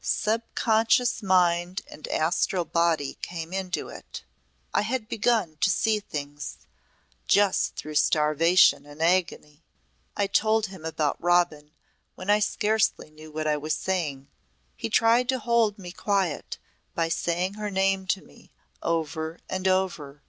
[0.00, 4.24] Subconscious mind and astral body came into it.
[4.74, 6.58] I had begun to see things
[7.28, 9.62] just through starvation and agony.
[10.16, 11.70] I told him about Robin
[12.16, 14.26] when I scarcely knew what I was saying.
[14.74, 16.58] He tried to hold me quiet
[16.96, 18.50] by saying her name to me
[18.82, 20.24] over and over.